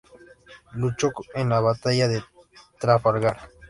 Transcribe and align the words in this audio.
Luchó 0.73 1.11
en 1.35 1.49
la 1.49 1.59
batalla 1.59 2.07
de 2.07 2.23
Trafalgar. 2.79 3.51